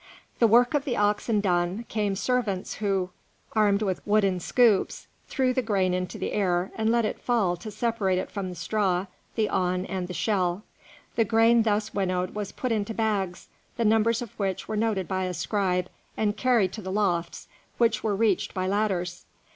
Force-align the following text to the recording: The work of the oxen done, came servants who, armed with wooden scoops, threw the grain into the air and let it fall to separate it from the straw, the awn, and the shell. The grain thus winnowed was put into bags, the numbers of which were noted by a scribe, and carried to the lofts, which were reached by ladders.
The 0.39 0.47
work 0.47 0.73
of 0.73 0.83
the 0.83 0.97
oxen 0.97 1.41
done, 1.41 1.85
came 1.87 2.15
servants 2.15 2.73
who, 2.77 3.11
armed 3.53 3.83
with 3.83 4.01
wooden 4.07 4.39
scoops, 4.39 5.05
threw 5.27 5.53
the 5.53 5.61
grain 5.61 5.93
into 5.93 6.17
the 6.17 6.31
air 6.33 6.71
and 6.75 6.91
let 6.91 7.05
it 7.05 7.21
fall 7.21 7.55
to 7.57 7.69
separate 7.69 8.17
it 8.17 8.31
from 8.31 8.49
the 8.49 8.55
straw, 8.55 9.05
the 9.35 9.47
awn, 9.47 9.85
and 9.85 10.07
the 10.07 10.13
shell. 10.15 10.63
The 11.17 11.23
grain 11.23 11.61
thus 11.61 11.93
winnowed 11.93 12.33
was 12.33 12.51
put 12.51 12.71
into 12.71 12.95
bags, 12.95 13.47
the 13.77 13.85
numbers 13.85 14.23
of 14.23 14.31
which 14.39 14.67
were 14.67 14.75
noted 14.75 15.07
by 15.07 15.25
a 15.25 15.35
scribe, 15.35 15.87
and 16.17 16.35
carried 16.35 16.73
to 16.73 16.81
the 16.81 16.91
lofts, 16.91 17.47
which 17.77 18.03
were 18.03 18.15
reached 18.15 18.55
by 18.55 18.65
ladders. 18.65 19.25